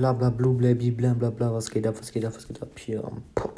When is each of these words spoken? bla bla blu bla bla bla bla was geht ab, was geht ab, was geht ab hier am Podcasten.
bla 0.00 0.14
bla 0.14 0.30
blu 0.30 0.54
bla 0.54 0.72
bla 0.72 1.12
bla 1.12 1.30
bla 1.30 1.52
was 1.52 1.70
geht 1.70 1.86
ab, 1.86 1.94
was 2.00 2.10
geht 2.10 2.24
ab, 2.24 2.34
was 2.34 2.48
geht 2.48 2.62
ab 2.62 2.70
hier 2.78 3.04
am 3.04 3.22
Podcasten. 3.34 3.49